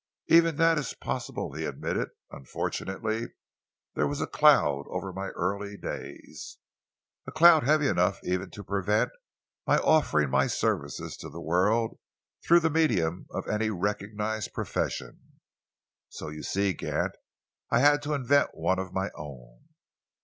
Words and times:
"Even 0.29 0.55
that 0.55 0.79
is 0.79 0.95
possible," 0.95 1.53
he 1.53 1.63
admitted. 1.63 2.09
"Unfortunately, 2.31 3.27
there 3.93 4.07
was 4.07 4.19
a 4.19 4.25
cloud 4.25 4.85
over 4.89 5.13
my 5.13 5.27
early 5.35 5.77
days, 5.77 6.57
a 7.27 7.31
cloud 7.31 7.61
heavy 7.65 7.87
enough 7.87 8.19
even 8.23 8.49
to 8.49 8.63
prevent 8.63 9.11
my 9.67 9.77
offering 9.77 10.31
my 10.31 10.47
services 10.47 11.15
to 11.17 11.29
the 11.29 11.39
world 11.39 11.99
through 12.43 12.61
the 12.61 12.71
medium 12.71 13.27
of 13.29 13.47
any 13.47 13.67
of 13.67 13.73
the 13.75 13.79
recognized 13.79 14.53
professions. 14.55 15.21
So 16.09 16.29
you 16.29 16.41
see, 16.41 16.73
Gant, 16.73 17.13
I 17.69 17.77
had 17.77 18.01
to 18.01 18.15
invent 18.15 18.55
one 18.57 18.79
of 18.79 18.95
my 18.95 19.11
own. 19.15 19.65